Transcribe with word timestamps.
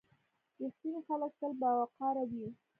•رښتیني 0.61 0.99
خلک 1.07 1.31
تل 1.39 1.51
باوقاره 1.61 2.23
وي. 2.31 2.47